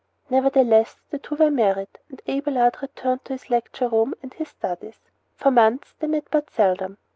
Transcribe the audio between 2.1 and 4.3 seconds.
Abelard returned to his lecture room